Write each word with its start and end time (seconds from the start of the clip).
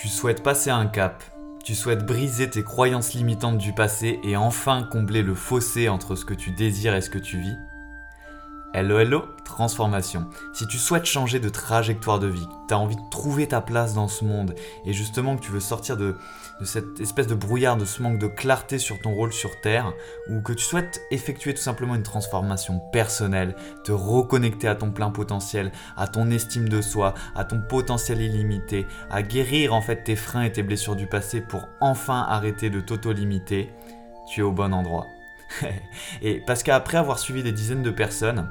Tu 0.00 0.08
souhaites 0.08 0.42
passer 0.42 0.70
un 0.70 0.86
cap, 0.86 1.22
tu 1.62 1.74
souhaites 1.74 2.06
briser 2.06 2.48
tes 2.48 2.64
croyances 2.64 3.12
limitantes 3.12 3.58
du 3.58 3.74
passé 3.74 4.18
et 4.24 4.34
enfin 4.34 4.88
combler 4.90 5.20
le 5.20 5.34
fossé 5.34 5.90
entre 5.90 6.16
ce 6.16 6.24
que 6.24 6.32
tu 6.32 6.52
désires 6.52 6.94
et 6.94 7.02
ce 7.02 7.10
que 7.10 7.18
tu 7.18 7.38
vis 7.38 7.58
Hello 8.72 9.00
hello, 9.00 9.24
transformation. 9.44 10.26
Si 10.52 10.64
tu 10.64 10.78
souhaites 10.78 11.04
changer 11.04 11.40
de 11.40 11.48
trajectoire 11.48 12.20
de 12.20 12.28
vie, 12.28 12.46
tu 12.68 12.74
as 12.74 12.78
envie 12.78 12.94
de 12.94 13.10
trouver 13.10 13.48
ta 13.48 13.60
place 13.60 13.94
dans 13.94 14.06
ce 14.06 14.24
monde 14.24 14.54
et 14.84 14.92
justement 14.92 15.36
que 15.36 15.42
tu 15.42 15.50
veux 15.50 15.58
sortir 15.58 15.96
de, 15.96 16.14
cette 16.62 17.00
espèce 17.00 17.26
de 17.26 17.34
brouillard, 17.34 17.76
de 17.76 17.84
ce 17.84 18.00
manque 18.00 18.20
de 18.20 18.28
clarté 18.28 18.78
sur 18.78 19.00
ton 19.00 19.12
rôle 19.12 19.32
sur 19.32 19.60
Terre, 19.60 19.92
ou 20.28 20.40
que 20.40 20.52
tu 20.52 20.62
souhaites 20.62 21.02
effectuer 21.10 21.52
tout 21.52 21.60
simplement 21.60 21.96
une 21.96 22.04
transformation 22.04 22.80
personnelle, 22.92 23.56
te 23.82 23.90
reconnecter 23.90 24.68
à 24.68 24.76
ton 24.76 24.92
plein 24.92 25.10
potentiel, 25.10 25.72
à 25.96 26.06
ton 26.06 26.30
estime 26.30 26.68
de 26.68 26.80
soi, 26.80 27.14
à 27.34 27.42
ton 27.44 27.60
potentiel 27.60 28.20
illimité, 28.20 28.86
à 29.10 29.22
guérir 29.22 29.74
en 29.74 29.82
fait 29.82 30.04
tes 30.04 30.14
freins 30.14 30.44
et 30.44 30.52
tes 30.52 30.62
blessures 30.62 30.94
du 30.94 31.08
passé 31.08 31.40
pour 31.40 31.66
enfin 31.80 32.24
arrêter 32.28 32.70
de 32.70 32.80
t'auto-limiter, 32.80 33.68
tu 34.28 34.40
es 34.40 34.44
au 34.44 34.52
bon 34.52 34.72
endroit. 34.72 35.08
et 36.22 36.40
parce 36.46 36.62
qu'après 36.62 36.98
avoir 36.98 37.18
suivi 37.18 37.42
des 37.42 37.50
dizaines 37.50 37.82
de 37.82 37.90
personnes, 37.90 38.48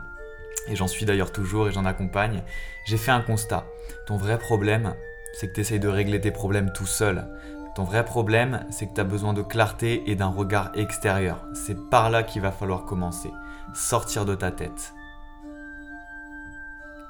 et 0.67 0.75
j'en 0.75 0.87
suis 0.87 1.05
d'ailleurs 1.05 1.31
toujours 1.31 1.67
et 1.67 1.71
j'en 1.71 1.85
accompagne, 1.85 2.43
j'ai 2.85 2.97
fait 2.97 3.11
un 3.11 3.21
constat. 3.21 3.65
Ton 4.07 4.17
vrai 4.17 4.37
problème, 4.37 4.95
c'est 5.33 5.47
que 5.47 5.53
tu 5.53 5.61
essayes 5.61 5.79
de 5.79 5.87
régler 5.87 6.19
tes 6.21 6.31
problèmes 6.31 6.71
tout 6.73 6.85
seul. 6.85 7.27
Ton 7.75 7.83
vrai 7.83 8.03
problème, 8.03 8.65
c'est 8.69 8.87
que 8.87 8.93
tu 8.93 9.01
as 9.01 9.05
besoin 9.05 9.33
de 9.33 9.41
clarté 9.41 10.03
et 10.09 10.15
d'un 10.15 10.27
regard 10.27 10.71
extérieur. 10.75 11.45
C'est 11.53 11.89
par 11.89 12.09
là 12.09 12.23
qu'il 12.23 12.41
va 12.41 12.51
falloir 12.51 12.85
commencer. 12.85 13.31
Sortir 13.73 14.25
de 14.25 14.35
ta 14.35 14.51
tête. 14.51 14.93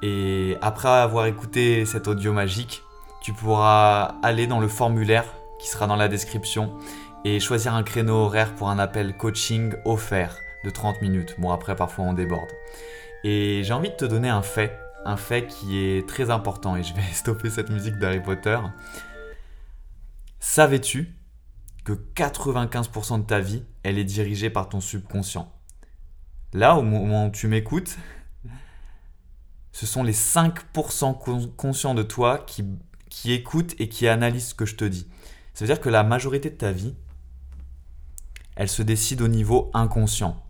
Et 0.02 0.56
après 0.62 0.88
avoir 0.88 1.26
écouté 1.26 1.84
cet 1.84 2.08
audio 2.08 2.32
magique, 2.32 2.82
tu 3.20 3.32
pourras 3.32 4.14
aller 4.22 4.46
dans 4.46 4.60
le 4.60 4.68
formulaire 4.68 5.24
qui 5.58 5.68
sera 5.68 5.86
dans 5.86 5.96
la 5.96 6.08
description 6.08 6.72
et 7.24 7.38
choisir 7.38 7.74
un 7.74 7.82
créneau 7.82 8.14
horaire 8.14 8.54
pour 8.54 8.70
un 8.70 8.78
appel 8.78 9.16
coaching 9.16 9.74
offert 9.84 10.38
de 10.64 10.70
30 10.70 11.02
minutes. 11.02 11.34
Bon 11.38 11.50
après 11.50 11.76
parfois 11.76 12.06
on 12.06 12.14
déborde. 12.14 12.50
Et 13.24 13.62
j'ai 13.64 13.72
envie 13.72 13.90
de 13.90 13.96
te 13.96 14.04
donner 14.04 14.28
un 14.28 14.42
fait, 14.42 14.78
un 15.04 15.16
fait 15.16 15.46
qui 15.46 15.78
est 15.78 16.08
très 16.08 16.30
important, 16.30 16.76
et 16.76 16.82
je 16.82 16.94
vais 16.94 17.02
stopper 17.12 17.50
cette 17.50 17.70
musique 17.70 17.96
d'Harry 17.96 18.22
Potter. 18.22 18.58
Savais-tu 20.38 21.14
que 21.84 21.92
95% 21.92 23.20
de 23.20 23.26
ta 23.26 23.40
vie, 23.40 23.62
elle 23.82 23.98
est 23.98 24.04
dirigée 24.04 24.50
par 24.50 24.68
ton 24.68 24.80
subconscient? 24.80 25.52
Là, 26.52 26.76
au 26.76 26.82
moment 26.82 27.26
où 27.26 27.30
tu 27.30 27.46
m'écoutes, 27.46 27.96
ce 29.72 29.86
sont 29.86 30.02
les 30.02 30.14
5% 30.14 31.54
conscients 31.56 31.94
de 31.94 32.02
toi 32.02 32.38
qui, 32.38 32.64
qui 33.10 33.32
écoutent 33.32 33.74
et 33.78 33.88
qui 33.88 34.08
analysent 34.08 34.48
ce 34.48 34.54
que 34.54 34.66
je 34.66 34.76
te 34.76 34.84
dis. 34.84 35.06
Ça 35.52 35.64
veut 35.64 35.72
dire 35.72 35.80
que 35.80 35.90
la 35.90 36.04
majorité 36.04 36.48
de 36.48 36.56
ta 36.56 36.72
vie, 36.72 36.94
elle 38.56 38.68
se 38.68 38.82
décide 38.82 39.20
au 39.20 39.28
niveau 39.28 39.70
inconscient. 39.74 40.42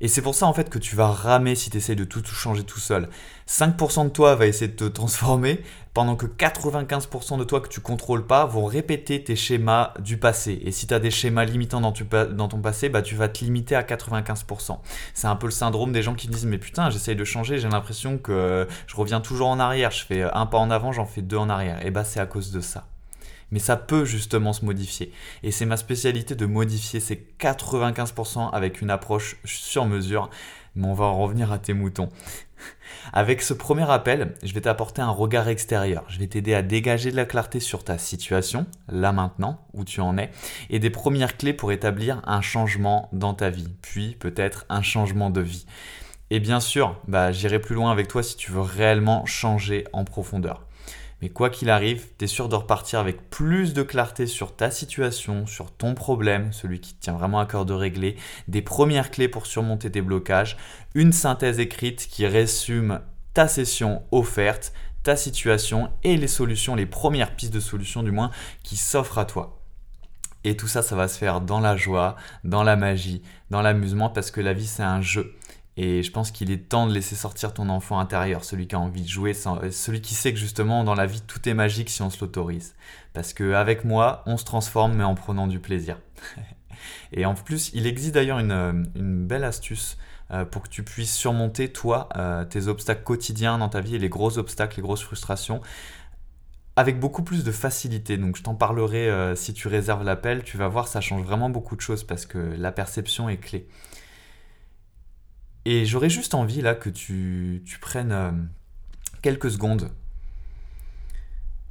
Et 0.00 0.08
c'est 0.08 0.20
pour 0.20 0.34
ça 0.34 0.46
en 0.46 0.52
fait 0.52 0.68
que 0.68 0.78
tu 0.78 0.94
vas 0.94 1.08
ramer 1.08 1.54
si 1.54 1.70
tu 1.70 1.78
essayes 1.78 1.96
de 1.96 2.04
tout, 2.04 2.22
changer 2.24 2.64
tout 2.64 2.78
seul. 2.78 3.08
5% 3.48 4.04
de 4.04 4.08
toi 4.10 4.34
va 4.34 4.46
essayer 4.46 4.68
de 4.68 4.76
te 4.76 4.84
transformer, 4.84 5.62
pendant 5.94 6.16
que 6.16 6.26
95% 6.26 7.38
de 7.38 7.44
toi 7.44 7.60
que 7.62 7.68
tu 7.68 7.80
contrôles 7.80 8.26
pas 8.26 8.44
vont 8.44 8.66
répéter 8.66 9.24
tes 9.24 9.36
schémas 9.36 9.94
du 9.98 10.18
passé. 10.18 10.60
Et 10.62 10.70
si 10.70 10.86
tu 10.86 10.92
as 10.92 10.98
des 10.98 11.10
schémas 11.10 11.46
limitants 11.46 11.80
dans, 11.80 11.94
dans 12.26 12.48
ton 12.48 12.58
passé, 12.60 12.90
bah, 12.90 13.00
tu 13.00 13.14
vas 13.14 13.28
te 13.28 13.42
limiter 13.42 13.74
à 13.74 13.82
95%. 13.82 14.78
C'est 15.14 15.28
un 15.28 15.36
peu 15.36 15.46
le 15.46 15.52
syndrome 15.52 15.92
des 15.92 16.02
gens 16.02 16.14
qui 16.14 16.28
disent 16.28 16.46
mais 16.46 16.58
putain 16.58 16.90
j'essaye 16.90 17.16
de 17.16 17.24
changer, 17.24 17.58
j'ai 17.58 17.68
l'impression 17.68 18.18
que 18.18 18.68
je 18.86 18.96
reviens 18.96 19.20
toujours 19.20 19.48
en 19.48 19.58
arrière, 19.58 19.90
je 19.90 20.04
fais 20.04 20.22
un 20.22 20.44
pas 20.44 20.58
en 20.58 20.70
avant, 20.70 20.92
j'en 20.92 21.06
fais 21.06 21.22
deux 21.22 21.38
en 21.38 21.48
arrière. 21.48 21.84
Et 21.86 21.90
bah 21.90 22.04
c'est 22.04 22.20
à 22.20 22.26
cause 22.26 22.52
de 22.52 22.60
ça 22.60 22.84
mais 23.50 23.58
ça 23.58 23.76
peut 23.76 24.04
justement 24.04 24.52
se 24.52 24.64
modifier. 24.64 25.12
Et 25.42 25.50
c'est 25.50 25.66
ma 25.66 25.76
spécialité 25.76 26.34
de 26.34 26.46
modifier 26.46 27.00
ces 27.00 27.26
95% 27.38 28.50
avec 28.52 28.80
une 28.80 28.90
approche 28.90 29.36
sur 29.44 29.86
mesure. 29.86 30.30
Mais 30.74 30.86
on 30.86 30.94
va 30.94 31.06
en 31.06 31.18
revenir 31.18 31.52
à 31.52 31.58
tes 31.58 31.72
moutons. 31.72 32.10
Avec 33.12 33.42
ce 33.42 33.54
premier 33.54 33.88
appel, 33.90 34.34
je 34.42 34.52
vais 34.52 34.62
t'apporter 34.62 35.00
un 35.00 35.10
regard 35.10 35.48
extérieur. 35.48 36.04
Je 36.08 36.18
vais 36.18 36.26
t'aider 36.26 36.54
à 36.54 36.62
dégager 36.62 37.10
de 37.10 37.16
la 37.16 37.24
clarté 37.24 37.60
sur 37.60 37.84
ta 37.84 37.98
situation, 37.98 38.66
là 38.88 39.12
maintenant, 39.12 39.66
où 39.72 39.84
tu 39.84 40.00
en 40.00 40.18
es, 40.18 40.30
et 40.70 40.78
des 40.78 40.90
premières 40.90 41.36
clés 41.36 41.52
pour 41.52 41.72
établir 41.72 42.20
un 42.24 42.40
changement 42.40 43.08
dans 43.12 43.34
ta 43.34 43.50
vie, 43.50 43.68
puis 43.80 44.16
peut-être 44.18 44.66
un 44.68 44.82
changement 44.82 45.30
de 45.30 45.40
vie. 45.40 45.66
Et 46.30 46.40
bien 46.40 46.60
sûr, 46.60 47.00
bah, 47.06 47.30
j'irai 47.30 47.60
plus 47.60 47.74
loin 47.74 47.92
avec 47.92 48.08
toi 48.08 48.22
si 48.22 48.36
tu 48.36 48.50
veux 48.50 48.60
réellement 48.60 49.24
changer 49.26 49.84
en 49.92 50.04
profondeur. 50.04 50.65
Mais 51.22 51.30
quoi 51.30 51.48
qu'il 51.48 51.70
arrive, 51.70 52.06
tu 52.18 52.26
es 52.26 52.28
sûr 52.28 52.48
de 52.48 52.54
repartir 52.54 52.98
avec 52.98 53.30
plus 53.30 53.72
de 53.72 53.82
clarté 53.82 54.26
sur 54.26 54.54
ta 54.54 54.70
situation, 54.70 55.46
sur 55.46 55.70
ton 55.72 55.94
problème, 55.94 56.52
celui 56.52 56.80
qui 56.80 56.94
te 56.94 57.00
tient 57.00 57.14
vraiment 57.14 57.40
à 57.40 57.46
cœur 57.46 57.64
de 57.64 57.72
régler, 57.72 58.16
des 58.48 58.60
premières 58.60 59.10
clés 59.10 59.28
pour 59.28 59.46
surmonter 59.46 59.90
tes 59.90 60.02
blocages, 60.02 60.58
une 60.94 61.12
synthèse 61.12 61.58
écrite 61.58 62.06
qui 62.08 62.26
résume 62.26 63.00
ta 63.32 63.48
session 63.48 64.02
offerte, 64.12 64.72
ta 65.02 65.16
situation 65.16 65.90
et 66.04 66.16
les 66.16 66.28
solutions, 66.28 66.74
les 66.74 66.86
premières 66.86 67.34
pistes 67.34 67.54
de 67.54 67.60
solutions 67.60 68.02
du 68.02 68.10
moins, 68.10 68.30
qui 68.62 68.76
s'offrent 68.76 69.18
à 69.18 69.24
toi. 69.24 69.62
Et 70.44 70.56
tout 70.56 70.68
ça, 70.68 70.82
ça 70.82 70.96
va 70.96 71.08
se 71.08 71.18
faire 71.18 71.40
dans 71.40 71.60
la 71.60 71.76
joie, 71.76 72.14
dans 72.44 72.62
la 72.62 72.76
magie, 72.76 73.22
dans 73.50 73.62
l'amusement, 73.62 74.10
parce 74.10 74.30
que 74.30 74.40
la 74.40 74.52
vie, 74.52 74.66
c'est 74.66 74.82
un 74.82 75.00
jeu. 75.00 75.34
Et 75.76 76.02
je 76.02 76.10
pense 76.10 76.30
qu'il 76.30 76.50
est 76.50 76.68
temps 76.68 76.86
de 76.86 76.92
laisser 76.92 77.14
sortir 77.14 77.52
ton 77.52 77.68
enfant 77.68 77.98
intérieur, 77.98 78.44
celui 78.44 78.66
qui 78.66 78.74
a 78.74 78.80
envie 78.80 79.02
de 79.02 79.08
jouer, 79.08 79.34
celui 79.34 80.00
qui 80.00 80.14
sait 80.14 80.32
que 80.32 80.38
justement 80.38 80.84
dans 80.84 80.94
la 80.94 81.04
vie 81.06 81.20
tout 81.20 81.46
est 81.48 81.54
magique 81.54 81.90
si 81.90 82.00
on 82.02 82.10
se 82.10 82.20
l'autorise. 82.20 82.74
Parce 83.12 83.34
qu'avec 83.34 83.84
moi, 83.84 84.22
on 84.26 84.36
se 84.36 84.44
transforme 84.44 84.94
mais 84.94 85.04
en 85.04 85.14
prenant 85.14 85.46
du 85.46 85.60
plaisir. 85.60 85.98
Et 87.12 87.26
en 87.26 87.34
plus, 87.34 87.70
il 87.74 87.86
existe 87.86 88.14
d'ailleurs 88.14 88.38
une, 88.38 88.86
une, 88.94 89.26
belle 89.26 89.44
astuce 89.44 89.96
euh, 90.30 90.44
pour 90.44 90.62
que 90.62 90.68
tu 90.68 90.82
puisses 90.82 91.14
surmonter 91.14 91.72
toi 91.72 92.08
euh, 92.16 92.44
tes 92.44 92.68
obstacles 92.68 93.02
quotidiens 93.02 93.58
dans 93.58 93.68
ta 93.68 93.80
vie 93.80 93.96
et 93.96 93.98
les 93.98 94.08
gros 94.08 94.38
obstacles, 94.38 94.76
les 94.76 94.82
grosses 94.82 95.02
frustrations 95.02 95.60
avec 96.76 97.00
beaucoup 97.00 97.22
plus 97.22 97.42
de 97.42 97.50
facilité. 97.50 98.18
Donc 98.18 98.36
je 98.36 98.42
t'en 98.42 98.54
parlerai 98.54 99.08
euh, 99.08 99.34
si 99.34 99.54
tu 99.54 99.68
réserves 99.68 100.04
l'appel, 100.04 100.42
tu 100.44 100.58
vas 100.58 100.68
voir 100.68 100.88
ça 100.88 101.00
change 101.00 101.22
vraiment 101.22 101.50
beaucoup 101.50 101.74
de 101.74 101.80
choses 101.80 102.04
parce 102.04 102.26
que 102.26 102.38
la 102.38 102.70
perception 102.70 103.28
est 103.28 103.38
clé. 103.38 103.66
Et 105.68 105.84
j'aurais 105.84 106.10
juste 106.10 106.34
envie 106.34 106.62
là 106.62 106.76
que 106.76 106.88
tu, 106.88 107.64
prennes 107.80 108.12
euh, 108.12 108.30
quelques 109.20 109.50
secondes 109.50 109.90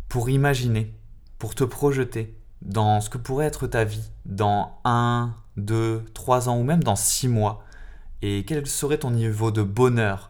pour 0.09 0.29
imaginer, 0.29 0.94
pour 1.39 1.56
te 1.56 1.63
projeter 1.63 2.35
dans 2.61 3.00
ce 3.00 3.09
que 3.09 3.17
pourrait 3.17 3.45
être 3.45 3.67
ta 3.67 3.85
vie 3.85 4.11
dans 4.25 4.81
1, 4.84 5.34
2, 5.55 6.03
3 6.13 6.50
ans 6.50 6.57
ou 6.57 6.63
même 6.66 6.84
dans 6.84 6.97
6 6.97 7.29
mois. 7.29 7.63
Et 8.22 8.44
quel 8.44 8.67
serait 8.67 8.97
ton 8.97 9.11
niveau 9.11 9.50
de 9.51 9.63
bonheur, 9.63 10.29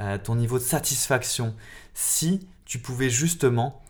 euh, 0.00 0.18
ton 0.18 0.34
niveau 0.34 0.58
de 0.58 0.64
satisfaction 0.64 1.54
si 1.94 2.48
tu 2.64 2.80
pouvais 2.80 3.08
justement 3.08 3.84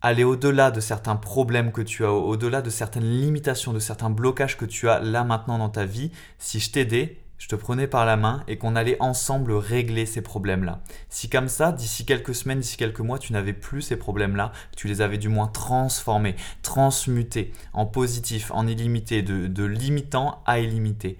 aller 0.00 0.22
au-delà 0.22 0.70
de 0.70 0.78
certains 0.78 1.16
problèmes 1.16 1.72
que 1.72 1.82
tu 1.82 2.04
as, 2.04 2.12
au-delà 2.12 2.62
de 2.62 2.70
certaines 2.70 3.20
limitations, 3.20 3.72
de 3.72 3.80
certains 3.80 4.10
blocages 4.10 4.56
que 4.56 4.64
tu 4.64 4.88
as 4.88 5.00
là 5.00 5.24
maintenant 5.24 5.58
dans 5.58 5.70
ta 5.70 5.86
vie, 5.86 6.12
si 6.38 6.60
je 6.60 6.70
t'aidais 6.70 7.18
je 7.40 7.48
te 7.48 7.56
prenais 7.56 7.86
par 7.86 8.04
la 8.04 8.18
main 8.18 8.44
et 8.48 8.58
qu'on 8.58 8.76
allait 8.76 9.00
ensemble 9.00 9.52
régler 9.52 10.04
ces 10.04 10.20
problèmes-là. 10.20 10.82
Si 11.08 11.30
comme 11.30 11.48
ça, 11.48 11.72
d'ici 11.72 12.04
quelques 12.04 12.34
semaines, 12.34 12.60
d'ici 12.60 12.76
quelques 12.76 13.00
mois, 13.00 13.18
tu 13.18 13.32
n'avais 13.32 13.54
plus 13.54 13.80
ces 13.80 13.96
problèmes-là, 13.96 14.52
tu 14.76 14.88
les 14.88 15.00
avais 15.00 15.16
du 15.16 15.30
moins 15.30 15.46
transformés, 15.46 16.36
transmutés 16.60 17.52
en 17.72 17.86
positif, 17.86 18.50
en 18.50 18.66
illimité, 18.66 19.22
de, 19.22 19.64
limitant 19.64 20.42
à 20.44 20.60
illimité, 20.60 21.18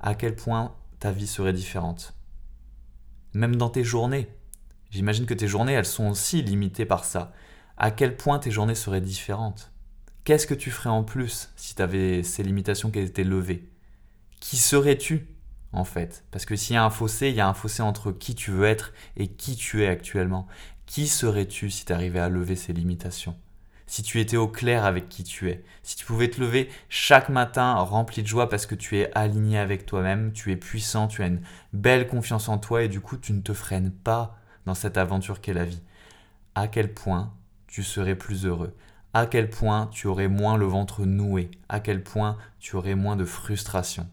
à 0.00 0.16
quel 0.16 0.34
point 0.34 0.74
ta 0.98 1.12
vie 1.12 1.28
serait 1.28 1.52
différente? 1.52 2.12
Même 3.32 3.54
dans 3.54 3.70
tes 3.70 3.84
journées. 3.84 4.28
J'imagine 4.90 5.26
que 5.26 5.34
tes 5.34 5.46
journées, 5.46 5.74
elles 5.74 5.86
sont 5.86 6.08
aussi 6.08 6.42
limitées 6.42 6.86
par 6.86 7.04
ça. 7.04 7.32
À 7.76 7.92
quel 7.92 8.16
point 8.16 8.40
tes 8.40 8.50
journées 8.50 8.74
seraient 8.74 9.00
différentes? 9.00 9.70
Qu'est-ce 10.24 10.48
que 10.48 10.54
tu 10.54 10.72
ferais 10.72 10.90
en 10.90 11.04
plus 11.04 11.50
si 11.54 11.76
tu 11.76 11.82
avais 11.82 12.24
ces 12.24 12.42
limitations 12.42 12.90
qui 12.90 12.98
étaient 12.98 13.22
levées? 13.22 13.70
Qui 14.40 14.56
serais-tu? 14.56 15.28
En 15.72 15.84
fait. 15.84 16.24
Parce 16.30 16.44
que 16.44 16.56
s'il 16.56 16.74
y 16.74 16.76
a 16.76 16.84
un 16.84 16.90
fossé, 16.90 17.28
il 17.28 17.34
y 17.34 17.40
a 17.40 17.48
un 17.48 17.54
fossé 17.54 17.82
entre 17.82 18.12
qui 18.12 18.34
tu 18.34 18.50
veux 18.50 18.66
être 18.66 18.92
et 19.16 19.28
qui 19.28 19.56
tu 19.56 19.82
es 19.82 19.88
actuellement. 19.88 20.46
Qui 20.86 21.08
serais-tu 21.08 21.70
si 21.70 21.84
tu 21.84 21.92
arrivais 21.92 22.20
à 22.20 22.28
lever 22.28 22.56
ces 22.56 22.72
limitations? 22.72 23.36
Si 23.86 24.02
tu 24.02 24.20
étais 24.20 24.36
au 24.36 24.48
clair 24.48 24.84
avec 24.84 25.08
qui 25.08 25.22
tu 25.22 25.50
es 25.50 25.64
Si 25.82 25.96
tu 25.96 26.06
pouvais 26.06 26.28
te 26.30 26.40
lever 26.40 26.70
chaque 26.88 27.28
matin 27.28 27.74
rempli 27.74 28.22
de 28.22 28.26
joie 28.26 28.48
parce 28.48 28.64
que 28.66 28.74
tu 28.74 28.98
es 28.98 29.12
aligné 29.14 29.58
avec 29.58 29.84
toi-même, 29.86 30.32
tu 30.32 30.50
es 30.50 30.56
puissant, 30.56 31.08
tu 31.08 31.22
as 31.22 31.26
une 31.26 31.42
belle 31.72 32.08
confiance 32.08 32.48
en 32.48 32.58
toi 32.58 32.82
et 32.84 32.88
du 32.88 33.00
coup 33.00 33.16
tu 33.16 33.32
ne 33.32 33.40
te 33.40 33.52
freines 33.52 33.90
pas 33.90 34.38
dans 34.66 34.74
cette 34.74 34.96
aventure 34.96 35.40
qu'est 35.40 35.52
la 35.52 35.64
vie. 35.64 35.82
À 36.54 36.68
quel 36.68 36.94
point 36.94 37.34
tu 37.66 37.82
serais 37.82 38.14
plus 38.14 38.46
heureux? 38.46 38.74
À 39.14 39.26
quel 39.26 39.50
point 39.50 39.88
tu 39.92 40.06
aurais 40.06 40.28
moins 40.28 40.56
le 40.56 40.66
ventre 40.66 41.04
noué, 41.04 41.50
à 41.68 41.80
quel 41.80 42.02
point 42.02 42.38
tu 42.60 42.76
aurais 42.76 42.94
moins 42.94 43.16
de 43.16 43.26
frustration? 43.26 44.08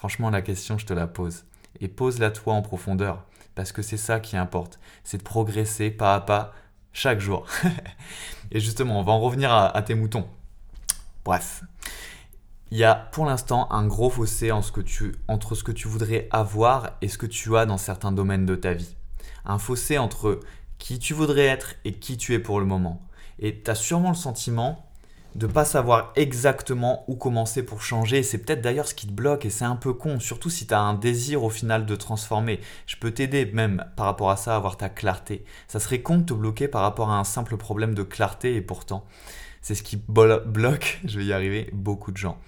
Franchement, 0.00 0.30
la 0.30 0.40
question, 0.40 0.78
je 0.78 0.86
te 0.86 0.94
la 0.94 1.06
pose. 1.06 1.44
Et 1.78 1.86
pose-la 1.86 2.30
toi 2.30 2.54
en 2.54 2.62
profondeur, 2.62 3.26
parce 3.54 3.70
que 3.70 3.82
c'est 3.82 3.98
ça 3.98 4.18
qui 4.18 4.34
importe. 4.34 4.80
C'est 5.04 5.18
de 5.18 5.22
progresser 5.22 5.90
pas 5.90 6.14
à 6.14 6.22
pas 6.22 6.54
chaque 6.94 7.20
jour. 7.20 7.44
et 8.50 8.60
justement, 8.60 8.98
on 8.98 9.02
va 9.02 9.12
en 9.12 9.20
revenir 9.20 9.52
à, 9.52 9.82
tes 9.82 9.94
moutons. 9.94 10.26
Bref, 11.22 11.64
il 12.70 12.78
y 12.78 12.84
a 12.84 12.94
pour 12.94 13.26
l'instant 13.26 13.70
un 13.70 13.86
gros 13.86 14.08
fossé 14.08 14.50
entre 14.52 15.54
ce 15.54 15.62
que 15.62 15.70
tu 15.70 15.86
voudrais 15.86 16.28
avoir 16.30 16.96
et 17.02 17.08
ce 17.08 17.18
que 17.18 17.26
tu 17.26 17.54
as 17.58 17.66
dans 17.66 17.76
certains 17.76 18.10
domaines 18.10 18.46
de 18.46 18.56
ta 18.56 18.72
vie. 18.72 18.96
Un 19.44 19.58
fossé 19.58 19.98
entre 19.98 20.40
qui 20.78 20.98
tu 20.98 21.12
voudrais 21.12 21.44
être 21.44 21.74
et 21.84 21.92
qui 21.92 22.16
tu 22.16 22.32
es 22.32 22.38
pour 22.38 22.58
le 22.58 22.64
moment. 22.64 23.02
Et 23.38 23.60
tu 23.60 23.70
as 23.70 23.74
sûrement 23.74 24.08
le 24.08 24.14
sentiment 24.14 24.89
de 25.34 25.46
pas 25.46 25.64
savoir 25.64 26.12
exactement 26.16 27.04
où 27.08 27.14
commencer 27.14 27.62
pour 27.62 27.82
changer. 27.82 28.22
C'est 28.22 28.38
peut-être 28.38 28.62
d'ailleurs 28.62 28.86
ce 28.86 28.94
qui 28.94 29.06
te 29.06 29.12
bloque 29.12 29.44
et 29.44 29.50
c'est 29.50 29.64
un 29.64 29.76
peu 29.76 29.92
con, 29.92 30.20
surtout 30.20 30.50
si 30.50 30.66
tu 30.66 30.74
as 30.74 30.80
un 30.80 30.94
désir 30.94 31.44
au 31.44 31.50
final 31.50 31.86
de 31.86 31.96
transformer. 31.96 32.60
Je 32.86 32.96
peux 32.96 33.10
t'aider 33.12 33.46
même 33.46 33.84
par 33.96 34.06
rapport 34.06 34.30
à 34.30 34.36
ça 34.36 34.54
à 34.54 34.56
avoir 34.56 34.76
ta 34.76 34.88
clarté. 34.88 35.44
Ça 35.68 35.80
serait 35.80 36.02
con 36.02 36.18
de 36.18 36.24
te 36.24 36.34
bloquer 36.34 36.68
par 36.68 36.82
rapport 36.82 37.10
à 37.10 37.18
un 37.18 37.24
simple 37.24 37.56
problème 37.56 37.94
de 37.94 38.02
clarté 38.02 38.56
et 38.56 38.60
pourtant, 38.60 39.04
c'est 39.62 39.74
ce 39.74 39.82
qui 39.82 39.96
bloque, 39.96 41.00
je 41.04 41.18
vais 41.18 41.26
y 41.26 41.32
arriver, 41.32 41.70
beaucoup 41.72 42.12
de 42.12 42.16
gens. 42.16 42.38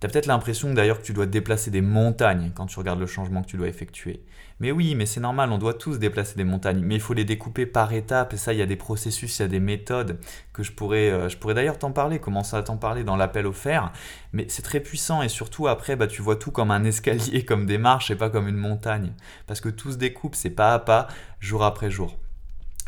Tu 0.00 0.06
as 0.06 0.08
peut-être 0.08 0.26
l'impression 0.26 0.72
d'ailleurs 0.72 1.00
que 1.00 1.04
tu 1.04 1.12
dois 1.12 1.26
déplacer 1.26 1.70
des 1.70 1.82
montagnes 1.82 2.52
quand 2.54 2.66
tu 2.66 2.78
regardes 2.78 3.00
le 3.00 3.06
changement 3.06 3.42
que 3.42 3.48
tu 3.48 3.58
dois 3.58 3.68
effectuer. 3.68 4.24
Mais 4.58 4.72
oui, 4.72 4.94
mais 4.94 5.04
c'est 5.04 5.20
normal, 5.20 5.52
on 5.52 5.58
doit 5.58 5.74
tous 5.74 5.98
déplacer 5.98 6.36
des 6.36 6.44
montagnes, 6.44 6.80
mais 6.80 6.94
il 6.94 7.00
faut 7.00 7.12
les 7.12 7.24
découper 7.24 7.66
par 7.66 7.92
étapes, 7.92 8.32
et 8.32 8.36
ça, 8.38 8.52
il 8.52 8.58
y 8.58 8.62
a 8.62 8.66
des 8.66 8.76
processus, 8.76 9.38
il 9.38 9.42
y 9.42 9.44
a 9.44 9.48
des 9.48 9.60
méthodes 9.60 10.18
que 10.52 10.62
je 10.62 10.72
pourrais, 10.72 11.10
euh, 11.10 11.28
je 11.28 11.36
pourrais 11.36 11.54
d'ailleurs 11.54 11.78
t'en 11.78 11.92
parler, 11.92 12.18
commencer 12.18 12.56
à 12.56 12.62
t'en 12.62 12.76
parler 12.76 13.04
dans 13.04 13.16
l'appel 13.16 13.46
offert, 13.46 13.92
mais 14.32 14.46
c'est 14.48 14.62
très 14.62 14.80
puissant, 14.80 15.22
et 15.22 15.28
surtout 15.28 15.66
après, 15.66 15.96
bah, 15.96 16.06
tu 16.06 16.20
vois 16.20 16.36
tout 16.36 16.50
comme 16.50 16.70
un 16.70 16.84
escalier, 16.84 17.44
comme 17.44 17.66
des 17.66 17.78
marches, 17.78 18.10
et 18.10 18.16
pas 18.16 18.28
comme 18.28 18.48
une 18.48 18.56
montagne, 18.56 19.12
parce 19.46 19.60
que 19.60 19.70
tout 19.70 19.92
se 19.92 19.96
découpe, 19.96 20.34
c'est 20.34 20.50
pas 20.50 20.74
à 20.74 20.78
pas, 20.78 21.08
jour 21.40 21.62
après 21.62 21.90
jour. 21.90 22.18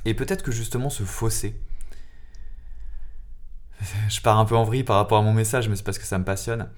Et 0.04 0.14
peut-être 0.14 0.42
que 0.42 0.52
justement 0.52 0.90
ce 0.90 1.04
fossé, 1.04 1.54
je 4.08 4.20
pars 4.20 4.38
un 4.38 4.44
peu 4.44 4.56
en 4.56 4.64
vrille 4.64 4.84
par 4.84 4.96
rapport 4.96 5.18
à 5.18 5.22
mon 5.22 5.32
message, 5.32 5.68
mais 5.68 5.76
c'est 5.76 5.84
parce 5.84 5.98
que 5.98 6.06
ça 6.06 6.18
me 6.18 6.24
passionne, 6.24 6.68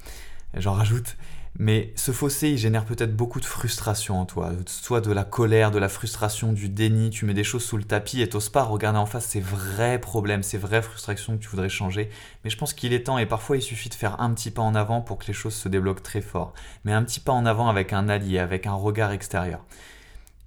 j'en 0.55 0.73
rajoute, 0.73 1.17
mais 1.56 1.93
ce 1.95 2.11
fossé, 2.11 2.51
il 2.51 2.59
génère 2.59 2.85
peut-être 2.85 3.15
beaucoup 3.15 3.39
de 3.39 3.45
frustration 3.45 4.21
en 4.21 4.27
toi, 4.27 4.51
soit 4.67 5.01
de 5.01 5.12
la 5.12 5.23
colère, 5.23 5.71
de 5.71 5.79
la 5.79 5.89
frustration, 5.89 6.53
du 6.53 6.69
déni, 6.69 7.11
tu 7.11 7.27
mets 7.27 7.35
des 7.35 7.45
choses 7.45 7.65
sous 7.65 7.77
le 7.77 7.85
tapis 7.85 8.21
et 8.21 8.29
t'oses 8.29 8.49
pas 8.49 8.65
regarder 8.65 8.99
en 8.99 9.06
face 9.06 9.27
ces 9.27 9.41
vrais 9.41 10.01
problèmes, 10.01 10.43
ces 10.43 10.59
vraies 10.59 10.83
frustrations 10.83 11.37
que 11.37 11.43
tu 11.43 11.49
voudrais 11.49 11.69
changer. 11.69 12.11
Mais 12.43 12.51
je 12.51 12.56
pense 12.56 12.75
qu'il 12.75 12.93
est 12.93 13.05
temps 13.05 13.19
et 13.19 13.27
parfois 13.27 13.56
il 13.56 13.62
suffit 13.62 13.89
de 13.89 13.95
faire 13.95 14.21
un 14.21 14.35
petit 14.35 14.51
pas 14.51 14.62
en 14.62 14.75
avant 14.75 15.01
pour 15.01 15.17
que 15.17 15.27
les 15.29 15.33
choses 15.33 15.55
se 15.55 15.69
débloquent 15.69 16.03
très 16.03 16.23
fort. 16.23 16.55
Mais 16.85 16.93
un 16.93 17.05
petit 17.05 17.21
pas 17.21 17.33
en 17.33 17.47
avant 17.47 17.69
avec 17.69 17.93
un 17.93 18.09
allié, 18.09 18.41
avec 18.41 18.67
un 18.67 18.75
regard 18.75 19.12
extérieur. 19.12 19.65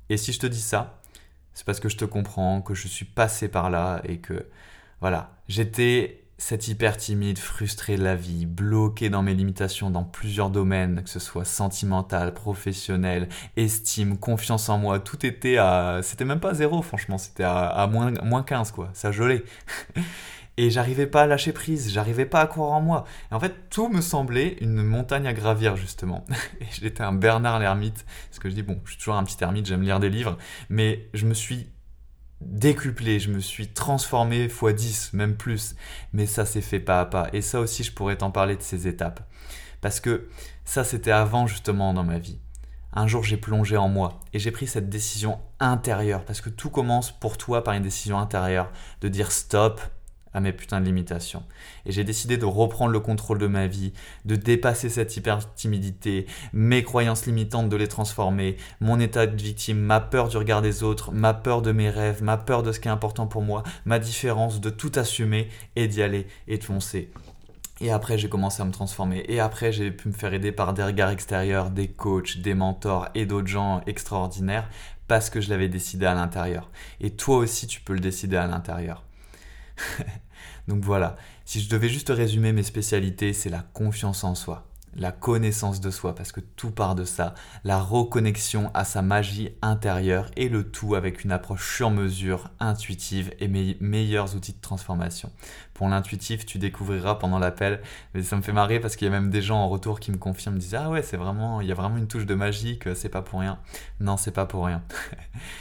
Et 0.10 0.18
si 0.18 0.34
je 0.34 0.40
te 0.40 0.48
dis 0.48 0.62
ça, 0.62 1.00
c'est 1.54 1.66
parce 1.66 1.80
que 1.80 1.88
je 1.88 1.96
te 1.96 2.06
comprends, 2.06 2.62
que 2.62 2.74
je 2.74 2.90
suis 2.90 3.06
passé 3.06 3.48
par 3.48 3.70
là 3.70 4.02
et 4.04 4.18
que, 4.18 4.46
voilà, 5.00 5.38
j'étais 5.48 6.27
cette 6.38 6.68
hyper 6.68 6.98
timide, 6.98 7.40
frustré 7.40 7.98
de 7.98 8.04
la 8.04 8.16
vie, 8.16 8.46
bloqué 8.46 9.10
dans 9.10 9.24
mes 9.24 9.34
limitations 9.34 9.90
dans 9.90 10.04
plusieurs 10.04 10.50
domaines, 10.50 11.04
que 11.04 11.10
ce 11.10 11.20
soit 11.20 11.46
sentimental, 11.46 12.34
professionnel, 12.34 13.28
estime, 13.56 14.18
confiance 14.18 14.70
en 14.70 14.78
moi, 14.78 15.00
tout 15.00 15.26
était 15.26 15.58
à... 15.58 16.02
C'était 16.04 16.26
même 16.26 16.40
pas 16.40 16.54
zéro, 16.54 16.82
franchement, 16.82 17.18
c'était 17.18 17.44
à, 17.44 17.88
moins, 17.92 18.12
moins 18.24 18.44
15, 18.44 18.72
quoi. 18.72 18.90
Ça 18.94 19.12
gelait. 19.12 19.44
Et 20.60 20.72
j'arrivais 20.72 21.06
pas 21.06 21.24
à 21.24 21.28
lâcher 21.28 21.54
prise, 21.54 21.92
j'arrivais 21.92 22.26
pas 22.26 22.42
à 22.42 22.48
croire 22.48 22.72
en 22.72 22.82
moi. 22.82 23.06
En 23.30 23.40
fait, 23.40 23.70
tout 23.70 23.90
me 23.90 24.02
semblait 24.02 24.58
une 24.62 24.82
montagne 24.82 25.28
à 25.28 25.34
gravir, 25.34 25.76
justement. 25.76 26.26
Et 26.62 26.66
j'étais 26.82 27.04
un 27.04 27.14
Bernard 27.14 27.60
l'ermite. 27.60 28.06
Parce 28.30 28.40
que 28.40 28.50
je 28.50 28.56
dis, 28.56 28.64
bon, 28.64 28.80
je 28.86 28.92
suis 28.92 28.98
toujours 28.98 29.16
un 29.16 29.24
petit 29.24 29.44
ermite, 29.44 29.68
j'aime 29.68 29.84
lire 29.84 30.00
des 30.00 30.10
livres. 30.10 30.38
Mais 30.70 31.10
je 31.14 31.28
me 31.28 31.36
suis 31.36 31.68
décuplé, 32.42 33.20
je 33.20 33.32
me 33.32 33.40
suis 33.40 33.68
transformé 33.68 34.46
x 34.46 34.64
10, 34.64 35.14
même 35.14 35.36
plus. 35.36 35.76
Mais 36.14 36.26
ça 36.26 36.46
s'est 36.46 36.62
fait 36.62 36.80
pas 36.80 37.02
à 37.02 37.06
pas. 37.06 37.30
Et 37.34 37.42
ça 37.42 37.60
aussi, 37.60 37.84
je 37.84 37.92
pourrais 37.92 38.18
t'en 38.18 38.32
parler 38.32 38.56
de 38.56 38.62
ces 38.62 38.88
étapes. 38.88 39.22
Parce 39.82 40.00
que 40.00 40.30
ça, 40.66 40.84
c'était 40.84 41.12
avant 41.12 41.48
justement 41.48 41.94
dans 41.94 42.04
ma 42.04 42.20
vie. 42.20 42.40
Un 42.94 43.08
jour, 43.08 43.24
j'ai 43.24 43.38
plongé 43.38 43.78
en 43.78 43.90
moi 43.90 44.20
et 44.34 44.40
j'ai 44.40 44.52
pris 44.52 44.66
cette 44.66 44.90
décision 44.90 45.40
intérieure. 45.60 46.26
Parce 46.26 46.42
que 46.42 46.50
tout 46.50 46.70
commence 46.70 47.12
pour 47.12 47.38
toi 47.38 47.64
par 47.64 47.74
une 47.74 47.84
décision 47.84 48.18
intérieure. 48.18 48.72
De 49.02 49.08
dire 49.08 49.32
stop, 49.32 49.82
à 50.38 50.40
mes 50.40 50.54
putains 50.54 50.80
de 50.80 50.86
limitations. 50.86 51.44
Et 51.86 51.92
j'ai 51.92 52.04
décidé 52.04 52.38
de 52.38 52.46
reprendre 52.46 52.92
le 52.92 53.00
contrôle 53.00 53.40
de 53.40 53.48
ma 53.48 53.68
vie, 53.68 53.92
de 54.26 54.36
dépasser 54.36 54.90
cette 54.90 55.18
hyper 55.18 55.54
timidité, 55.56 56.28
mes 56.54 56.84
croyances 56.84 57.26
limitantes 57.26 57.70
de 57.70 57.76
les 57.76 57.88
transformer, 57.88 58.58
mon 58.80 59.00
état 59.00 59.28
de 59.28 59.42
victime, 59.42 59.80
ma 59.80 60.00
peur 60.00 60.30
du 60.30 60.38
regard 60.38 60.62
des 60.62 60.84
autres, 60.84 61.12
ma 61.12 61.34
peur 61.34 61.62
de 61.62 61.72
mes 61.72 61.90
rêves, 61.90 62.24
ma 62.24 62.38
peur 62.38 62.64
de 62.64 62.72
ce 62.72 62.80
qui 62.80 62.88
est 62.88 62.92
important 62.92 63.28
pour 63.28 63.42
moi, 63.42 63.64
ma 63.86 64.00
différence, 64.00 64.62
de 64.62 64.70
tout 64.70 64.92
assumer 64.96 65.50
et 65.76 65.88
d'y 65.88 66.02
aller 66.02 66.28
et 66.48 66.58
de 66.58 66.64
foncer. 66.64 67.12
Et 67.80 67.92
après, 67.92 68.18
j'ai 68.18 68.30
commencé 68.30 68.62
à 68.62 68.66
me 68.66 68.72
transformer. 68.72 69.24
Et 69.28 69.40
après, 69.40 69.72
j'ai 69.72 69.92
pu 69.92 70.08
me 70.08 70.14
faire 70.14 70.34
aider 70.34 70.52
par 70.52 70.74
des 70.74 70.84
regards 70.84 71.12
extérieurs, 71.12 71.70
des 71.70 71.88
coachs, 71.88 72.38
des 72.38 72.56
mentors 72.56 73.08
et 73.14 73.26
d'autres 73.26 73.48
gens 73.48 73.82
extraordinaires 73.86 74.68
parce 75.08 75.30
que 75.30 75.42
je 75.42 75.50
l'avais 75.50 75.70
décidé 75.70 76.06
à 76.06 76.14
l'intérieur. 76.14 76.70
Et 77.00 77.12
toi 77.12 77.38
aussi, 77.38 77.68
tu 77.68 77.82
peux 77.82 77.94
le 77.94 78.00
décider 78.00 78.38
à 78.38 78.48
l'intérieur. 78.48 79.04
Donc 80.68 80.84
voilà, 80.84 81.16
si 81.46 81.62
je 81.62 81.70
devais 81.70 81.88
juste 81.88 82.10
résumer 82.10 82.52
mes 82.52 82.64
spécialités, 82.64 83.32
c'est 83.32 83.50
la 83.50 83.62
confiance 83.62 84.26
en 84.26 84.36
soi, 84.36 84.68
la 84.96 85.14
connaissance 85.14 85.80
de 85.80 85.90
soi, 85.92 86.14
parce 86.14 86.34
que 86.34 86.42
tout 86.42 86.72
part 86.72 86.94
de 86.94 87.06
ça, 87.06 87.36
la 87.64 87.80
reconnexion 87.80 88.70
à 88.74 88.84
sa 88.84 89.02
magie 89.02 89.52
intérieure 89.62 90.30
et 90.36 90.50
le 90.50 90.70
tout 90.70 90.96
avec 90.96 91.24
une 91.24 91.32
approche 91.32 91.78
sur 91.78 91.90
mesure, 91.90 92.50
intuitive 92.60 93.32
et 93.40 93.48
mes 93.48 93.78
meilleurs 93.80 94.36
outils 94.36 94.52
de 94.52 94.60
transformation. 94.60 95.32
Pour 95.74 95.88
l'intuitif, 95.88 96.46
tu 96.46 96.58
découvriras 96.58 97.16
pendant 97.16 97.40
l'appel, 97.40 97.82
mais 98.14 98.22
ça 98.22 98.36
me 98.36 98.42
fait 98.42 98.52
marrer 98.52 98.82
parce 98.82 98.98
qu'il 98.98 99.06
y 99.06 99.10
a 99.10 99.12
même 99.12 99.30
des 99.30 99.42
gens 99.42 99.60
en 99.60 99.70
retour 99.70 100.02
qui 100.02 100.12
me 100.12 100.18
confirment, 100.18 100.56
me 100.56 100.60
disent 100.60 100.76
ah 100.76 100.90
ouais 100.90 101.02
c'est 101.02 101.18
vraiment, 101.18 101.62
il 101.62 101.68
y 101.68 101.72
a 101.72 101.76
vraiment 101.76 101.98
une 101.98 102.08
touche 102.08 102.26
de 102.26 102.36
magie, 102.36 102.78
c'est 102.94 103.10
pas 103.10 103.22
pour 103.22 103.40
rien. 103.40 103.58
Non, 104.02 104.18
c'est 104.18 104.32
pas 104.32 104.46
pour 104.46 104.66
rien. 104.66 104.84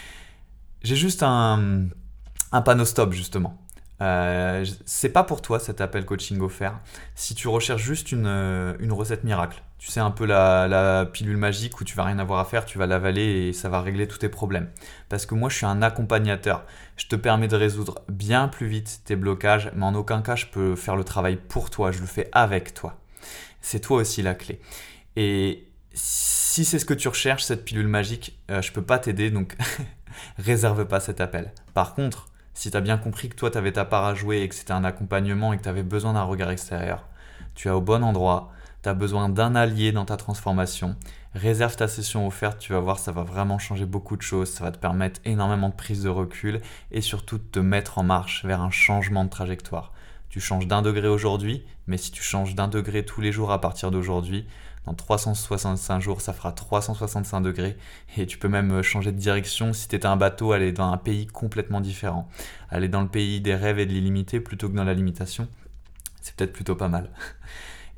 J'ai 0.83 0.97
juste 0.97 1.23
un 1.23 1.89
panneau 2.65 2.85
stop 2.85 3.13
justement. 3.13 3.66
Euh, 4.03 4.65
c'est 4.85 5.09
pas 5.09 5.25
pour 5.25 5.41
toi 5.41 5.59
cet 5.59 5.81
appel 5.81 6.05
coaching 6.05 6.41
offert. 6.41 6.81
Si 7.15 7.35
tu 7.35 7.49
recherches 7.49 7.83
juste 7.83 8.13
une, 8.13 8.27
euh, 8.27 8.75
une 8.79 8.93
recette 8.93 9.25
miracle, 9.25 9.63
tu 9.79 9.91
sais 9.91 10.01
un 10.01 10.11
peu 10.11 10.27
la, 10.27 11.09
pilule 11.13 11.37
magique 11.37 11.81
où 11.81 11.85
tu 11.85 11.97
vas 11.97 12.05
rien 12.05 12.19
avoir 12.19 12.41
à 12.41 12.45
faire, 12.45 12.65
tu 12.65 12.79
vas 12.79 12.87
l'avaler 12.87 13.49
et 13.49 13.53
ça 13.53 13.69
va 13.69 13.81
régler 13.81 14.07
tous 14.07 14.19
tes 14.19 14.29
problèmes. 14.29 14.71
Parce 15.09 15.27
que 15.27 15.35
moi 15.35 15.49
je 15.49 15.57
suis 15.57 15.67
un 15.67 15.83
accompagnateur. 15.83 16.65
Je 16.97 17.07
te 17.07 17.17
permets 17.17 17.49
de 17.49 17.57
résoudre 17.57 18.03
bien 18.09 18.49
plus 18.49 18.67
vite 18.67 19.01
tes 19.05 19.17
blocages, 19.17 19.71
mais 19.75 19.85
en 19.85 19.95
aucun 19.95 20.23
cas 20.23 20.37
je 20.37 20.47
peux 20.47 20.77
faire 20.77 20.97
le 20.97 21.05
travail 21.05 21.37
pour 21.37 21.71
toi, 21.71 21.91
je 21.91 22.01
le 22.01 22.07
fais 22.07 22.29
avec 22.33 22.75
toi. 22.75 22.99
C'est 23.61 23.81
toi 23.81 23.99
aussi 23.99 24.23
la 24.23 24.35
clé. 24.35 24.61
Et 25.17 25.69
si 25.93 26.65
c'est 26.65 26.79
ce 26.79 26.85
que 26.85 26.95
tu 26.95 27.09
recherches, 27.09 27.45
cette 27.45 27.65
pilule 27.65 27.89
magique, 27.89 28.39
euh, 28.51 28.63
je 28.63 28.73
peux 28.73 28.83
pas 28.83 28.99
t'aider, 28.99 29.31
donc 29.31 29.57
réserve 30.39 30.87
pas 30.87 31.01
cet 31.01 31.21
appel. 31.21 31.53
Par 31.75 31.95
contre, 31.95 32.29
si 32.57 32.71
tu 32.71 32.77
as 32.77 32.81
bien 32.81 32.97
compris 32.97 33.29
que 33.29 33.37
toi, 33.37 33.51
tu 33.51 33.59
avais 33.59 33.73
ta 33.73 33.85
part 33.85 34.07
à 34.07 34.15
jouer 34.15 34.41
et 34.41 34.49
que 34.49 34.55
c'était 34.55 34.73
un 34.73 34.83
accompagnement 34.83 35.53
et 35.53 35.59
que 35.59 35.63
tu 35.63 35.69
avais 35.69 35.83
besoin 35.83 36.15
d'un 36.15 36.23
regard 36.23 36.51
extérieur, 36.51 37.05
tu 37.55 37.69
es 37.69 37.71
au 37.71 37.83
bon 37.83 38.03
endroit, 38.03 38.51
tu 38.83 38.89
as 38.89 38.95
besoin 38.95 39.29
d'un 39.29 39.55
allié 39.55 39.93
dans 39.93 40.07
ta 40.07 40.17
transformation, 40.17 40.97
réserve 41.35 41.77
ta 41.77 41.87
session 41.87 42.27
offerte, 42.27 42.59
tu 42.59 42.73
vas 42.73 42.81
voir, 42.81 42.99
ça 42.99 43.13
va 43.13 43.25
vraiment 43.25 43.59
changer 43.59 43.85
beaucoup 43.85 44.17
de 44.17 44.23
choses, 44.23 44.49
ça 44.49 44.65
va 44.65 44.73
te 44.73 44.79
permettre 44.79 45.21
énormément 45.27 45.69
de 45.69 45.75
prise 45.75 46.03
de 46.03 46.09
recul 46.09 46.63
et 46.93 47.03
surtout 47.03 47.37
de 47.37 47.45
te 47.45 47.59
mettre 47.59 47.99
en 47.99 48.05
marche 48.05 48.47
vers 48.47 48.63
un 48.63 48.71
changement 48.71 49.25
de 49.25 49.31
trajectoire. 49.31 49.93
Tu 50.31 50.41
changes 50.41 50.67
d'un 50.67 50.81
degré 50.81 51.09
aujourd'hui, 51.09 51.63
mais 51.87 51.99
si 51.99 52.11
tu 52.11 52.23
changes 52.23 52.55
d'un 52.55 52.69
degré 52.69 53.05
tous 53.05 53.21
les 53.21 53.33
jours 53.33 53.53
à 53.53 53.61
partir 53.61 53.91
d'aujourd'hui, 53.91 54.47
dans 54.87 54.95
365 54.95 56.01
jours, 56.01 56.21
ça 56.21 56.33
fera 56.33 56.53
365 56.53 57.41
degrés. 57.41 57.77
Et 58.17 58.27
tu 58.27 58.39
peux 58.39 58.49
même 58.49 58.71
euh, 58.71 58.83
changer 58.83 59.13
de 59.13 59.19
direction 59.19 59.73
si 59.73 59.89
tu 59.89 59.97
étais 59.97 60.07
un 60.07 60.17
bateau, 60.17 60.53
aller 60.53 60.73
dans 60.73 60.91
un 60.91 60.97
pays 60.97 61.27
complètement 61.27 61.81
différent. 61.81 62.29
Aller 62.71 62.89
dans 62.89 63.03
le 63.03 63.09
pays 63.09 63.41
des 63.41 63.55
rêves 63.55 63.79
et 63.79 63.87
de 63.87 63.93
l'illimité 63.93 64.41
plutôt 64.41 64.69
que 64.69 64.77
dans 64.77 64.85
la 64.85 64.95
limitation. 64.95 65.49
C'est 66.23 66.35
peut-être 66.37 66.53
plutôt 66.53 66.77
pas 66.77 66.89
mal. 66.89 67.11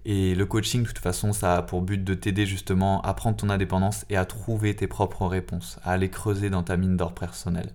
Et 0.04 0.34
le 0.34 0.46
coaching, 0.46 0.84
de 0.84 0.86
toute 0.86 1.00
façon, 1.00 1.34
ça 1.34 1.56
a 1.56 1.62
pour 1.62 1.82
but 1.82 2.02
de 2.02 2.14
t'aider 2.14 2.46
justement 2.46 3.02
à 3.02 3.12
prendre 3.12 3.36
ton 3.36 3.50
indépendance 3.50 4.06
et 4.08 4.16
à 4.16 4.24
trouver 4.24 4.74
tes 4.74 4.86
propres 4.86 5.26
réponses, 5.26 5.78
à 5.84 5.92
aller 5.92 6.08
creuser 6.08 6.48
dans 6.48 6.62
ta 6.62 6.78
mine 6.78 6.96
d'or 6.96 7.14
personnelle. 7.14 7.74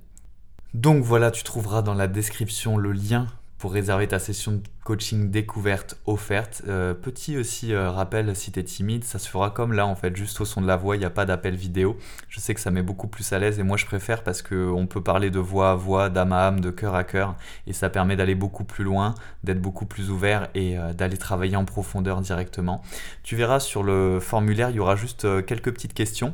Donc 0.73 1.03
voilà, 1.03 1.29
tu 1.29 1.43
trouveras 1.43 1.83
dans 1.83 1.93
la 1.93 2.07
description 2.07 2.77
le 2.77 2.91
lien 2.91 3.27
pour 3.59 3.73
réserver 3.73 4.07
ta 4.07 4.17
session 4.17 4.53
de 4.53 4.61
coaching 4.83 5.31
découverte 5.31 5.97
offerte. 6.05 6.63
Euh, 6.67 6.93
petit 6.93 7.37
aussi 7.37 7.73
euh, 7.73 7.89
rappel, 7.89 8.35
si 8.35 8.51
tu 8.51 8.63
timide, 8.63 9.03
ça 9.03 9.19
se 9.19 9.29
fera 9.29 9.49
comme 9.49 9.73
là 9.73 9.87
en 9.87 9.95
fait, 9.95 10.15
juste 10.15 10.39
au 10.41 10.45
son 10.45 10.61
de 10.61 10.67
la 10.67 10.75
voix, 10.75 10.95
il 10.95 10.99
n'y 10.99 11.05
a 11.05 11.09
pas 11.09 11.25
d'appel 11.25 11.55
vidéo. 11.55 11.97
Je 12.29 12.39
sais 12.39 12.53
que 12.53 12.59
ça 12.59 12.71
met 12.71 12.81
beaucoup 12.81 13.07
plus 13.07 13.31
à 13.33 13.39
l'aise 13.39 13.59
et 13.59 13.63
moi 13.63 13.77
je 13.77 13.85
préfère 13.85 14.23
parce 14.23 14.41
qu'on 14.41 14.87
peut 14.87 15.01
parler 15.01 15.29
de 15.29 15.39
voix 15.39 15.71
à 15.71 15.75
voix, 15.75 16.09
d'âme 16.09 16.33
à 16.33 16.47
âme, 16.47 16.59
de 16.59 16.69
cœur 16.69 16.95
à 16.95 17.03
cœur 17.03 17.35
et 17.67 17.73
ça 17.73 17.89
permet 17.89 18.15
d'aller 18.15 18.35
beaucoup 18.35 18.65
plus 18.65 18.83
loin, 18.83 19.15
d'être 19.43 19.61
beaucoup 19.61 19.85
plus 19.85 20.09
ouvert 20.09 20.49
et 20.53 20.77
euh, 20.77 20.93
d'aller 20.93 21.17
travailler 21.17 21.55
en 21.55 21.65
profondeur 21.65 22.21
directement. 22.21 22.81
Tu 23.23 23.35
verras 23.35 23.59
sur 23.59 23.83
le 23.83 24.19
formulaire, 24.19 24.69
il 24.69 24.75
y 24.75 24.79
aura 24.79 24.95
juste 24.95 25.45
quelques 25.45 25.71
petites 25.71 25.93
questions 25.93 26.33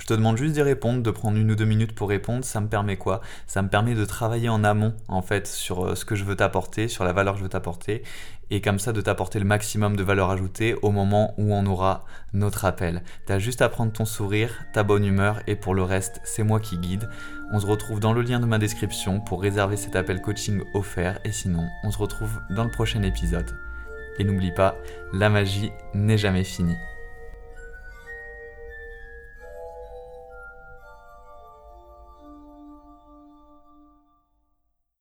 Je 0.00 0.06
te 0.06 0.14
demande 0.14 0.38
juste 0.38 0.54
d'y 0.54 0.62
répondre, 0.62 1.02
de 1.02 1.10
prendre 1.10 1.36
une 1.36 1.50
ou 1.50 1.54
deux 1.54 1.66
minutes 1.66 1.94
pour 1.94 2.08
répondre. 2.08 2.42
Ça 2.42 2.60
me 2.60 2.68
permet 2.68 2.96
quoi? 2.96 3.20
Ça 3.46 3.60
me 3.60 3.68
permet 3.68 3.94
de 3.94 4.04
travailler 4.06 4.48
en 4.48 4.64
amont, 4.64 4.94
en 5.08 5.20
fait, 5.20 5.46
sur 5.46 5.84
euh, 5.84 5.94
ce 5.94 6.06
que 6.06 6.14
je 6.16 6.24
veux 6.24 6.36
t'apporter, 6.36 6.88
sur 6.88 7.04
la 7.04 7.12
valeur 7.12 7.34
que 7.34 7.40
je 7.40 7.44
veux 7.44 7.50
t'apporter, 7.50 8.02
et 8.50 8.62
comme 8.62 8.78
ça 8.78 8.92
de 8.92 9.00
t'apporter 9.02 9.38
le 9.38 9.44
maximum 9.44 9.96
de 9.96 10.02
valeur 10.02 10.30
ajoutée 10.30 10.74
au 10.80 10.90
moment 10.90 11.34
où 11.36 11.52
on 11.52 11.66
aura 11.66 12.06
notre 12.32 12.64
appel. 12.64 13.02
T'as 13.26 13.38
juste 13.38 13.60
à 13.60 13.68
prendre 13.68 13.92
ton 13.92 14.06
sourire, 14.06 14.64
ta 14.72 14.82
bonne 14.82 15.04
humeur, 15.04 15.42
et 15.46 15.54
pour 15.54 15.74
le 15.74 15.82
reste, 15.82 16.20
c'est 16.24 16.44
moi 16.44 16.60
qui 16.60 16.78
guide. 16.78 17.08
On 17.52 17.60
se 17.60 17.66
retrouve 17.66 18.00
dans 18.00 18.14
le 18.14 18.22
lien 18.22 18.40
de 18.40 18.46
ma 18.46 18.58
description 18.58 19.20
pour 19.20 19.42
réserver 19.42 19.76
cet 19.76 19.96
appel 19.96 20.22
coaching 20.22 20.62
offert, 20.72 21.20
et 21.26 21.32
sinon, 21.32 21.68
on 21.84 21.90
se 21.90 21.98
retrouve 21.98 22.40
dans 22.48 22.64
le 22.64 22.70
prochain 22.70 23.02
épisode. 23.02 23.54
Et 24.18 24.24
n'oublie 24.24 24.52
pas, 24.52 24.76
la 25.12 25.28
magie 25.28 25.70
n'est 25.92 26.18
jamais 26.18 26.44
finie. 26.44 26.76